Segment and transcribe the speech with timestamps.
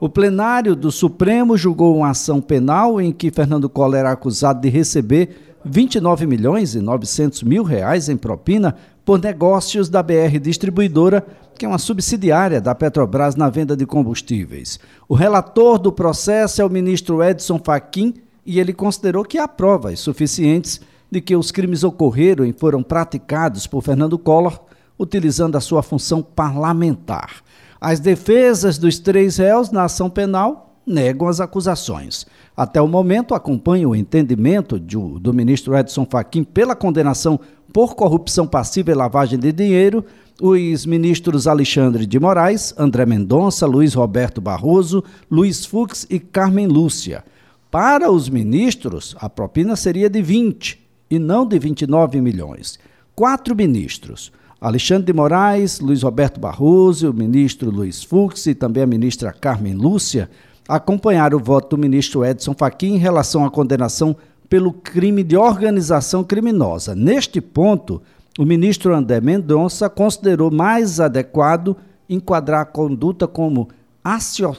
[0.00, 4.68] O plenário do Supremo julgou uma ação penal em que Fernando Collor era acusado de
[4.68, 11.26] receber 29 milhões e 900 mil reais em propina por negócios da BR Distribuidora,
[11.58, 14.78] que é uma subsidiária da Petrobras na venda de combustíveis.
[15.08, 18.14] O relator do processo é o ministro Edson Fachin
[18.46, 20.80] e ele considerou que há provas suficientes
[21.10, 24.60] de que os crimes ocorreram e foram praticados por Fernando Collor
[24.96, 27.42] utilizando a sua função parlamentar.
[27.80, 32.26] As defesas dos três réus na ação penal negam as acusações.
[32.56, 37.38] Até o momento, acompanha o entendimento do, ministro Edson Fachin pela condenação
[37.72, 40.04] por corrupção passiva e lavagem de dinheiro
[40.40, 47.24] os ministros Alexandre de Moraes, André Mendonça, Luiz Roberto Barroso, Luiz Fux e Carmen Lúcia.
[47.72, 50.78] Para os ministros, a propina seria de 20
[51.10, 52.78] e não de 29 milhões.
[53.16, 58.86] Quatro ministros, Alexandre de Moraes, Luiz Roberto Barroso, o ministro Luiz Fux e também a
[58.86, 60.28] ministra Carmen Lúcia
[60.68, 64.16] acompanharam o voto do ministro Edson Fachin em relação à condenação
[64.48, 66.94] pelo crime de organização criminosa.
[66.94, 68.02] Neste ponto,
[68.36, 71.76] o ministro André Mendonça considerou mais adequado
[72.08, 73.68] enquadrar a conduta como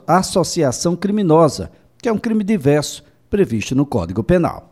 [0.08, 1.72] associação criminosa,
[2.02, 4.69] que é um crime diverso previsto no Código Penal.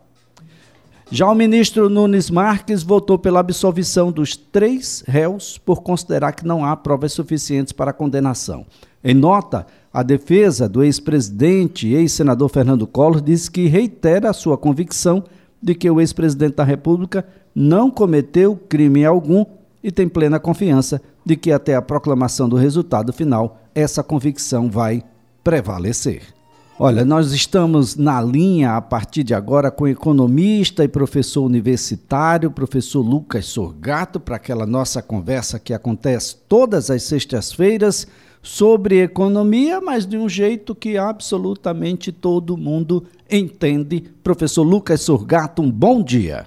[1.10, 6.62] Já o ministro Nunes Marques votou pela absolvição dos três réus por considerar que não
[6.62, 8.66] há provas suficientes para a condenação.
[9.02, 14.58] Em nota, a defesa do ex-presidente e ex-senador Fernando Collor diz que reitera a sua
[14.58, 15.24] convicção
[15.62, 19.46] de que o ex-presidente da República não cometeu crime algum
[19.82, 25.02] e tem plena confiança de que até a proclamação do resultado final essa convicção vai
[25.42, 26.37] prevalecer.
[26.80, 33.00] Olha, nós estamos na linha a partir de agora com economista e professor universitário, professor
[33.00, 38.06] Lucas Sorgato, para aquela nossa conversa que acontece todas as sextas-feiras
[38.40, 44.04] sobre economia, mas de um jeito que absolutamente todo mundo entende.
[44.22, 46.46] Professor Lucas Sorgato, um bom dia.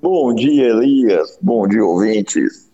[0.00, 1.38] Bom dia, Elias.
[1.42, 2.71] Bom dia, ouvintes.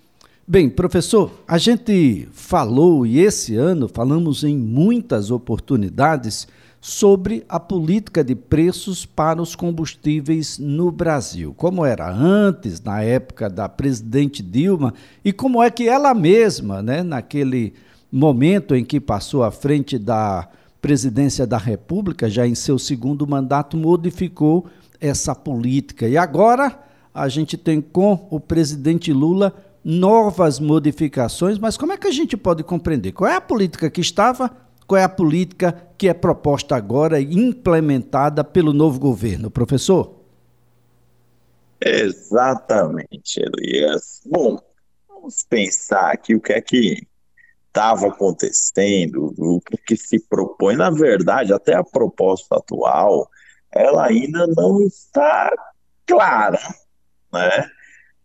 [0.51, 6.49] Bem, professor, a gente falou e esse ano falamos em muitas oportunidades
[6.81, 11.53] sobre a política de preços para os combustíveis no Brasil.
[11.55, 17.03] Como era antes, na época da presidente Dilma, e como é que ela mesma, né,
[17.03, 17.75] naquele
[18.11, 20.49] momento em que passou à frente da
[20.81, 24.65] presidência da República, já em seu segundo mandato, modificou
[24.99, 26.09] essa política.
[26.09, 26.75] E agora
[27.13, 32.37] a gente tem com o presidente Lula novas modificações, mas como é que a gente
[32.37, 33.13] pode compreender?
[33.13, 34.55] Qual é a política que estava,
[34.87, 40.15] qual é a política que é proposta agora e implementada pelo novo governo, professor?
[41.81, 44.21] Exatamente, Elias.
[44.27, 44.61] Bom,
[45.09, 47.07] vamos pensar aqui o que é que
[47.69, 50.77] estava acontecendo, o que, que se propõe.
[50.77, 53.27] Na verdade, até a proposta atual,
[53.73, 55.51] ela ainda não está
[56.05, 56.61] clara,
[57.33, 57.71] né?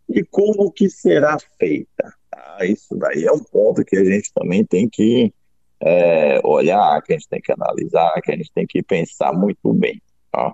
[0.10, 2.14] E como que será feita.
[2.32, 5.34] Ah, isso daí é um ponto que a gente também tem que
[5.80, 9.74] é, olhar, que a gente tem que analisar, que a gente tem que pensar muito
[9.74, 10.02] bem.
[10.32, 10.54] Tá?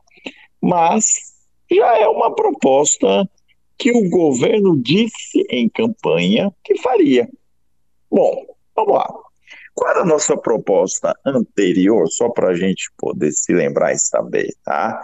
[0.62, 1.34] Mas
[1.72, 3.30] já é uma proposta
[3.78, 7.30] que o governo disse em campanha que faria.
[8.12, 8.46] Bom,
[8.76, 9.08] vamos lá.
[9.74, 14.54] Qual era a nossa proposta anterior, só para a gente poder se lembrar e saber,
[14.66, 15.02] tá?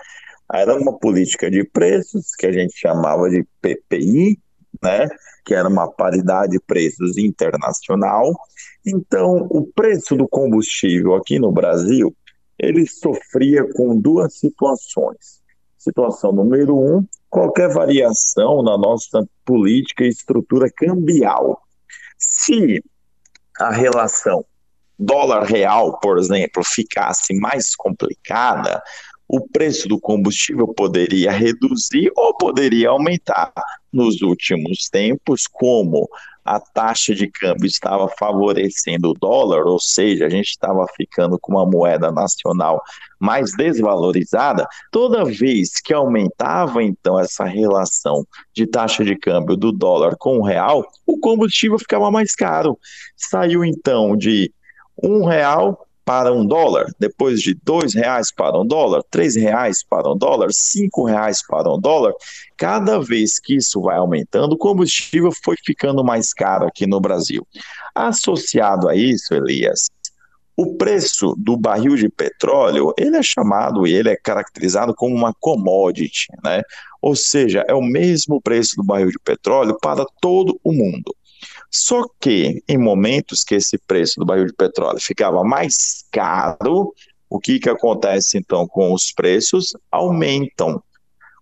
[0.54, 4.40] Era uma política de preços que a gente chamava de PPI,
[4.82, 5.08] né?
[5.44, 8.32] Que era uma paridade de preços internacional.
[8.86, 12.16] Então, o preço do combustível aqui no Brasil,
[12.58, 15.44] ele sofria com duas situações.
[15.78, 21.62] Situação número um, qualquer variação na nossa política e estrutura cambial.
[22.18, 22.84] Se
[23.60, 24.46] a relação
[24.98, 28.82] dólar real, por exemplo, ficasse mais complicada,
[29.28, 33.52] o preço do combustível poderia reduzir ou poderia aumentar.
[33.92, 36.08] Nos últimos tempos, como
[36.46, 41.54] a taxa de câmbio estava favorecendo o dólar, ou seja, a gente estava ficando com
[41.54, 42.80] uma moeda nacional
[43.20, 48.24] mais desvalorizada, toda vez que aumentava então essa relação
[48.54, 52.78] de taxa de câmbio do dólar com o real, o combustível ficava mais caro.
[53.18, 54.54] Saiu então de
[55.02, 60.10] um real para um dólar, depois de dois reais para um dólar, três reais para
[60.10, 62.14] um dólar, cinco reais para um dólar,
[62.56, 67.46] cada vez que isso vai aumentando, o combustível foi ficando mais caro aqui no Brasil.
[67.96, 69.90] Associado a isso, Elias,
[70.56, 75.34] o preço do barril de petróleo, ele é chamado e ele é caracterizado como uma
[75.34, 76.62] commodity, né?
[77.02, 81.14] Ou seja, é o mesmo preço do barril de petróleo para todo o mundo.
[81.78, 86.94] Só que em momentos que esse preço do barril de petróleo ficava mais caro,
[87.30, 89.76] o que, que acontece então com os preços?
[89.92, 90.82] Aumentam.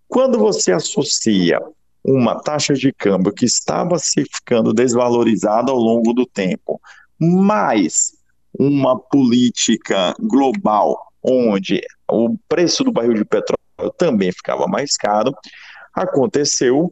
[0.08, 1.62] Quando você associa
[2.04, 6.82] uma taxa de câmbio que estava se ficando desvalorizada ao longo do tempo,
[7.20, 8.14] mais
[8.58, 11.80] uma política global onde
[12.10, 15.32] o preço do barril de petróleo também ficava mais caro,
[15.94, 16.92] aconteceu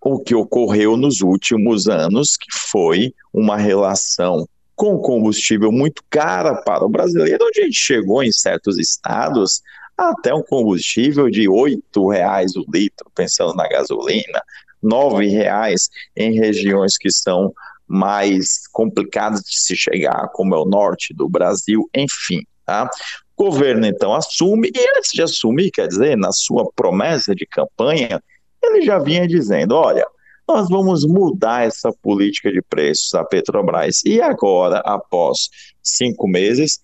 [0.00, 6.84] o que ocorreu nos últimos anos, que foi uma relação com combustível muito cara para
[6.84, 9.60] o brasileiro, onde a gente chegou em certos estados
[9.96, 11.80] até um combustível de R$
[12.12, 14.40] reais o litro, pensando na gasolina,
[14.80, 17.52] R$ reais em regiões que são
[17.88, 22.44] mais complicadas de se chegar, como é o norte do Brasil, enfim.
[22.64, 22.88] Tá?
[23.36, 28.22] O governo então assume, e antes de assumir, quer dizer, na sua promessa de campanha,
[28.62, 30.06] ele já vinha dizendo: olha,
[30.48, 34.02] nós vamos mudar essa política de preços da Petrobras.
[34.04, 35.50] E agora, após
[35.82, 36.80] cinco meses,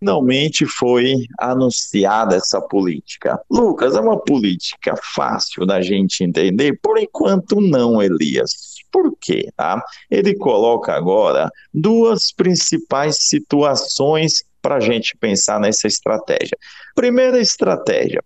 [0.00, 3.40] finalmente foi anunciada essa política.
[3.50, 6.78] Lucas, é uma política fácil da gente entender?
[6.80, 8.52] Por enquanto, não, Elias.
[8.92, 9.50] Por quê?
[9.56, 9.82] Tá?
[10.10, 16.56] Ele coloca agora duas principais situações para a gente pensar nessa estratégia.
[16.94, 18.22] Primeira estratégia: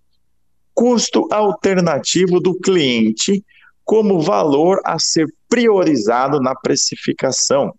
[0.74, 3.44] custo alternativo do cliente
[3.84, 7.72] como valor a ser priorizado na precificação.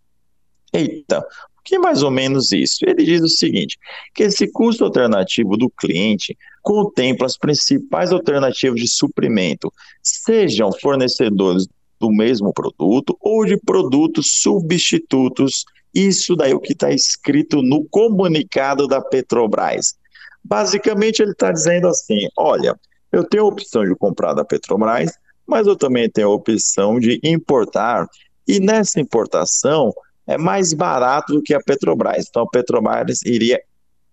[0.72, 2.80] Eita, o que é mais ou menos isso?
[2.86, 3.78] Ele diz o seguinte:
[4.14, 9.72] que esse custo alternativo do cliente contempla as principais alternativas de suprimento,
[10.02, 11.68] sejam fornecedores
[12.00, 15.66] do mesmo produto ou de produtos substitutos.
[15.94, 19.96] Isso daí é o que está escrito no comunicado da Petrobras.
[20.48, 22.80] Basicamente, ele está dizendo assim: olha,
[23.12, 25.12] eu tenho a opção de comprar da Petrobras,
[25.46, 28.08] mas eu também tenho a opção de importar,
[28.48, 29.92] e nessa importação
[30.28, 32.28] é mais barato do que a Petrobras.
[32.30, 33.60] Então a Petrobras iria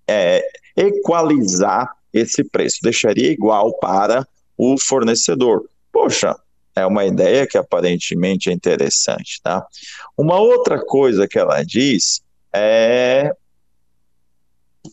[0.09, 0.43] é,
[0.75, 4.27] equalizar esse preço, deixaria igual para
[4.57, 5.69] o fornecedor.
[5.93, 6.35] Poxa,
[6.75, 9.67] é uma ideia que aparentemente é interessante, tá?
[10.17, 13.35] Uma outra coisa que ela diz é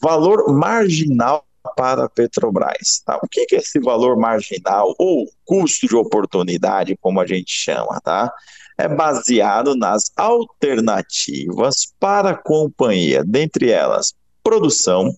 [0.02, 3.02] valor marginal para a Petrobras.
[3.06, 3.20] Tá?
[3.22, 8.32] O que, é esse valor marginal ou custo de oportunidade, como a gente chama, tá?
[8.78, 15.14] É baseado nas alternativas para a companhia, dentre elas produção,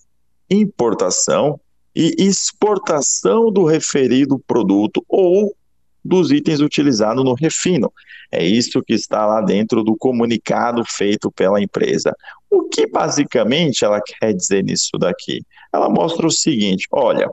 [0.49, 1.59] importação
[1.95, 5.55] e exportação do referido produto ou
[6.03, 7.91] dos itens utilizados no refino.
[8.31, 12.15] É isso que está lá dentro do comunicado feito pela empresa.
[12.51, 15.41] O que basicamente ela quer dizer nisso daqui?
[15.71, 17.31] Ela mostra o seguinte: olha,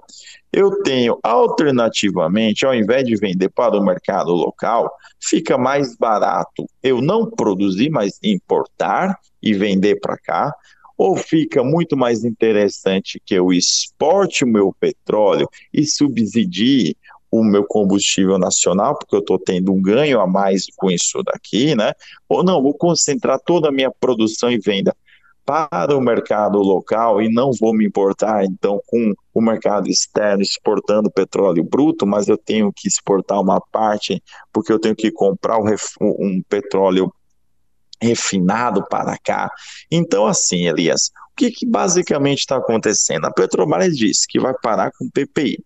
[0.53, 4.89] eu tenho alternativamente, ao invés de vender para o mercado local,
[5.21, 10.55] fica mais barato eu não produzir, mas importar e vender para cá,
[10.97, 16.97] ou fica muito mais interessante que eu exporte o meu petróleo e subsidie
[17.31, 21.75] o meu combustível nacional, porque eu estou tendo um ganho a mais com isso daqui,
[21.75, 21.93] né?
[22.29, 24.95] Ou não, vou concentrar toda a minha produção e venda
[25.49, 31.11] para o mercado local e não vou me importar então com o mercado externo exportando
[31.11, 34.23] petróleo bruto, mas eu tenho que exportar uma parte
[34.53, 35.65] porque eu tenho que comprar um,
[36.03, 37.11] um petróleo
[37.99, 39.51] refinado para cá.
[39.91, 43.25] Então, assim, Elias, o que, que basicamente está acontecendo?
[43.25, 45.65] A Petrobras disse que vai parar com o PPI.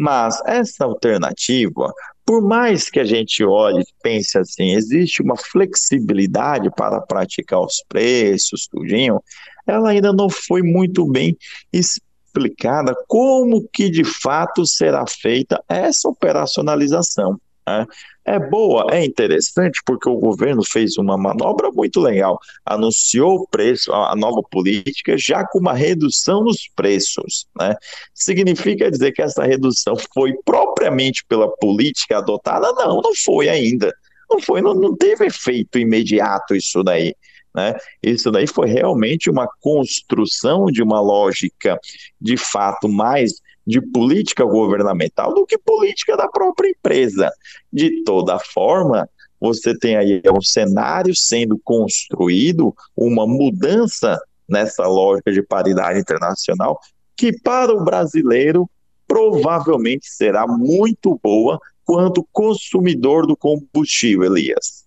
[0.00, 1.92] Mas essa alternativa,
[2.24, 7.84] por mais que a gente olhe e pense assim, existe uma flexibilidade para praticar os
[7.86, 9.22] preços, tudinho,
[9.66, 11.36] ela ainda não foi muito bem
[11.70, 17.38] explicada como que de fato será feita essa operacionalização.
[17.68, 17.86] Né?
[18.30, 22.38] É boa, é interessante, porque o governo fez uma manobra muito legal.
[22.64, 27.48] Anunciou o preço, a nova política, já com uma redução nos preços.
[27.58, 27.74] Né?
[28.14, 32.72] Significa dizer que essa redução foi propriamente pela política adotada?
[32.74, 33.92] Não, não foi ainda.
[34.30, 37.12] Não foi, não, não teve efeito imediato isso daí.
[37.52, 37.74] Né?
[38.00, 41.76] Isso daí foi realmente uma construção de uma lógica
[42.20, 43.40] de fato mais
[43.70, 47.30] de política governamental do que política da própria empresa.
[47.72, 49.08] De toda forma,
[49.40, 56.80] você tem aí um cenário sendo construído, uma mudança nessa lógica de paridade internacional,
[57.16, 58.68] que para o brasileiro
[59.06, 64.84] provavelmente será muito boa quanto consumidor do combustível, Elias.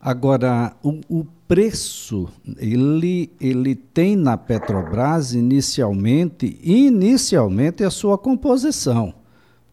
[0.00, 9.14] Agora, o, o, preço, ele, ele tem na Petrobras inicialmente, inicialmente a sua composição.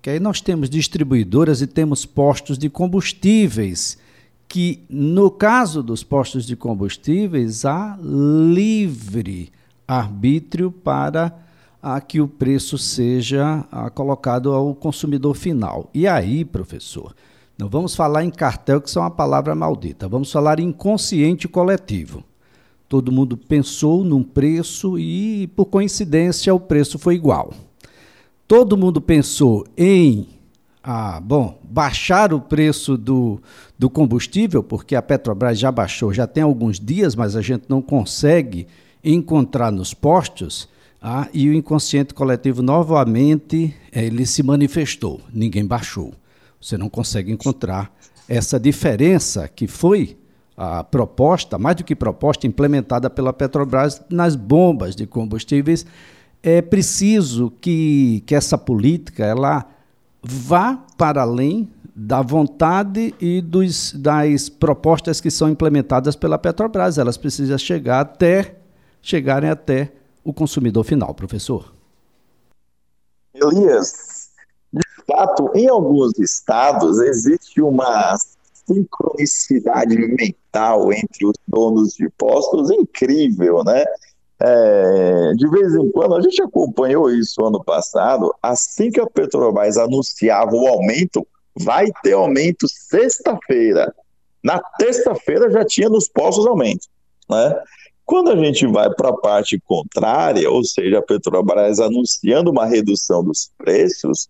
[0.02, 3.98] Que aí nós temos distribuidoras e temos postos de combustíveis
[4.48, 9.52] que, no caso dos postos de combustíveis, há livre
[9.88, 11.34] arbítrio para
[11.82, 13.66] a que o preço seja
[13.96, 15.90] colocado ao consumidor final.
[15.94, 17.16] E aí, professor,
[17.58, 21.48] não vamos falar em cartel, que são é uma palavra maldita, vamos falar em inconsciente
[21.48, 22.24] coletivo.
[22.90, 27.54] Todo mundo pensou num preço e, por coincidência, o preço foi igual.
[28.48, 30.28] Todo mundo pensou em
[30.84, 33.42] ah, bom, baixar o preço do,
[33.80, 37.82] do combustível, porque a Petrobras já baixou, já tem alguns dias, mas a gente não
[37.82, 38.68] consegue
[39.02, 40.68] encontrar nos postos,
[41.02, 45.22] ah, e o inconsciente coletivo novamente ele se manifestou.
[45.34, 46.14] Ninguém baixou.
[46.64, 47.94] Você não consegue encontrar
[48.28, 50.18] essa diferença que foi
[50.56, 55.86] a proposta, mais do que proposta, implementada pela Petrobras nas bombas de combustíveis.
[56.42, 59.66] É preciso que, que essa política ela
[60.22, 66.98] vá para além da vontade e dos, das propostas que são implementadas pela Petrobras.
[66.98, 68.56] Elas precisam chegar até
[69.02, 69.92] chegarem até
[70.24, 71.74] o consumidor final, professor.
[73.34, 74.13] Elias,
[74.74, 78.18] de fato, em alguns estados existe uma
[78.66, 83.84] sincronicidade mental entre os donos de postos incrível, né?
[84.42, 89.78] É, de vez em quando, a gente acompanhou isso ano passado, assim que a Petrobras
[89.78, 91.26] anunciava o aumento,
[91.56, 93.94] vai ter aumento sexta-feira.
[94.44, 96.88] Na terça-feira já tinha nos postos aumento,
[97.30, 97.56] né?
[98.06, 103.24] Quando a gente vai para a parte contrária, ou seja, a Petrobras anunciando uma redução
[103.24, 104.28] dos preços,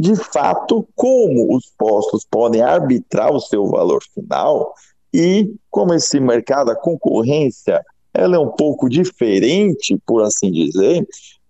[0.00, 4.72] de fato, como os postos podem arbitrar o seu valor final
[5.12, 11.06] e como esse mercado, a concorrência, ela é um pouco diferente, por assim dizer,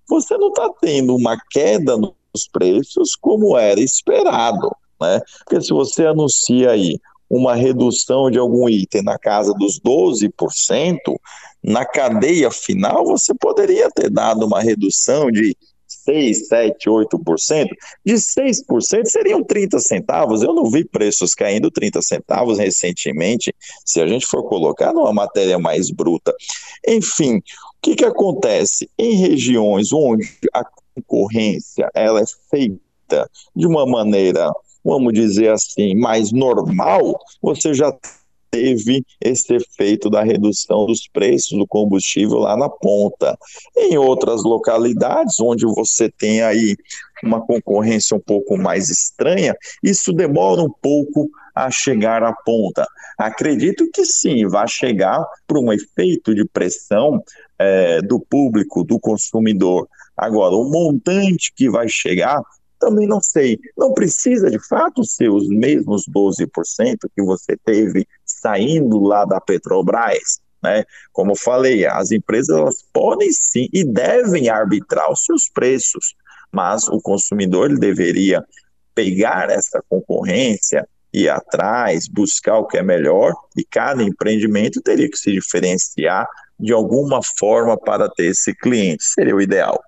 [0.09, 4.69] você não está tendo uma queda nos preços como era esperado,
[5.01, 5.21] né?
[5.45, 6.99] Porque se você anuncia aí
[7.31, 10.99] uma redução de algum item na casa dos 12%,
[11.63, 15.57] na cadeia final você poderia ter dado uma redução de
[16.11, 17.69] 6, 7, 8%,
[18.05, 20.43] de 6% seriam 30 centavos.
[20.43, 25.59] Eu não vi preços caindo 30 centavos recentemente, se a gente for colocar numa matéria
[25.59, 26.35] mais bruta.
[26.87, 27.43] Enfim, o
[27.81, 28.91] que, que acontece?
[28.99, 30.65] Em regiões onde a
[30.95, 34.51] concorrência ela é feita de uma maneira
[34.83, 37.95] vamos dizer assim, mais normal, você já
[38.51, 43.39] teve esse efeito da redução dos preços do combustível lá na ponta.
[43.77, 46.77] Em outras localidades, onde você tem aí
[47.23, 52.87] uma concorrência um pouco mais estranha, isso demora um pouco a chegar à ponta.
[53.19, 57.23] Acredito que sim, vai chegar por um efeito de pressão
[57.59, 59.87] é, do público, do consumidor.
[60.17, 62.43] Agora, o montante que vai chegar
[62.81, 63.59] também não sei.
[63.77, 66.49] Não precisa, de fato, ser os mesmos 12%
[67.15, 70.41] que você teve saindo lá da Petrobras.
[70.63, 70.85] Né?
[71.13, 76.15] Como eu falei, as empresas elas podem sim e devem arbitrar os seus preços,
[76.51, 78.45] mas o consumidor ele deveria
[78.95, 85.17] pegar essa concorrência, ir atrás, buscar o que é melhor, e cada empreendimento teria que
[85.17, 86.27] se diferenciar
[86.59, 89.05] de alguma forma para ter esse cliente.
[89.05, 89.81] Seria o ideal.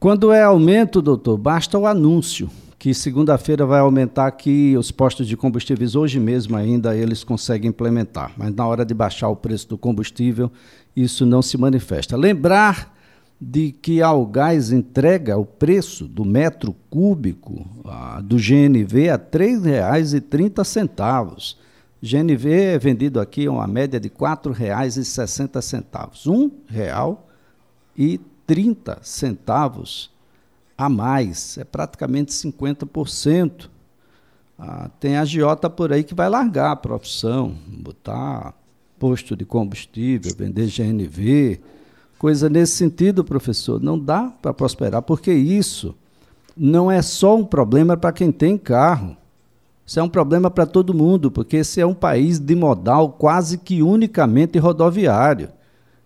[0.00, 5.36] Quando é aumento, doutor, basta o anúncio, que segunda-feira vai aumentar aqui os postos de
[5.36, 5.94] combustíveis.
[5.94, 10.50] Hoje mesmo ainda eles conseguem implementar, mas na hora de baixar o preço do combustível,
[10.96, 12.16] isso não se manifesta.
[12.16, 12.96] Lembrar
[13.38, 19.22] de que a Algás entrega o preço do metro cúbico ah, do GNV a R$
[19.30, 21.56] 3,30.
[22.02, 26.26] GNV é vendido aqui a uma média de R$ 4,60.
[26.26, 27.28] Um real
[27.94, 28.18] e
[28.50, 30.10] 30 centavos
[30.76, 33.70] a mais, é praticamente 50%.
[34.58, 38.52] Ah, tem agiota por aí que vai largar a profissão, botar
[38.98, 41.60] posto de combustível, vender GNV,
[42.18, 43.80] coisa nesse sentido, professor.
[43.80, 45.94] Não dá para prosperar, porque isso
[46.56, 49.16] não é só um problema para quem tem carro.
[49.86, 53.58] Isso é um problema para todo mundo, porque esse é um país de modal quase
[53.58, 55.50] que unicamente rodoviário.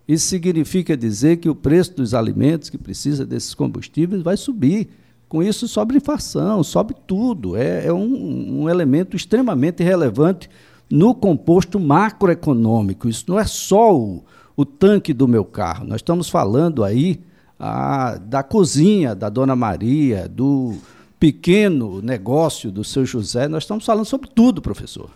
[0.07, 4.89] Isso significa dizer que o preço dos alimentos que precisa desses combustíveis vai subir.
[5.29, 7.57] Com isso, sobe inflação, sobe tudo.
[7.57, 10.49] É, é um, um, elemento extremamente relevante
[10.91, 13.09] no composto macroeconômico.
[13.09, 14.23] Isso não é só o,
[14.55, 15.87] o tanque do meu carro.
[15.87, 17.21] Nós estamos falando aí
[17.59, 20.75] a, da cozinha da Dona Maria, do
[21.19, 23.49] pequeno negócio do seu José.
[23.49, 25.11] Nós estamos falando sobre tudo, professor.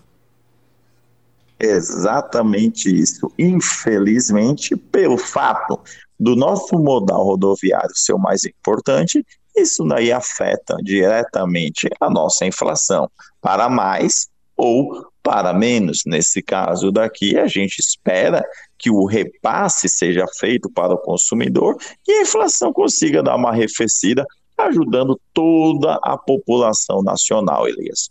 [1.61, 3.33] Exatamente isso.
[3.39, 5.81] Infelizmente, pelo fato
[6.19, 9.25] do nosso modal rodoviário ser o mais importante,
[9.57, 13.11] isso daí afeta diretamente a nossa inflação,
[13.41, 16.03] para mais ou para menos.
[16.07, 18.45] Nesse caso daqui, a gente espera
[18.79, 24.25] que o repasse seja feito para o consumidor e a inflação consiga dar uma arrefecida,
[24.57, 28.11] ajudando toda a população nacional, Elias.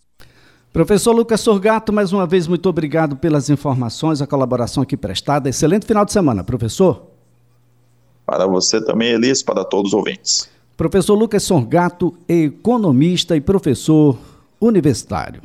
[0.71, 5.49] Professor Lucas Sorgato, mais uma vez, muito obrigado pelas informações, a colaboração aqui prestada.
[5.49, 7.03] Excelente final de semana, professor.
[8.25, 10.49] Para você também, Elias, para todos os ouvintes.
[10.75, 14.17] Professor Lucas Sorgato, economista e professor
[14.61, 15.41] universitário.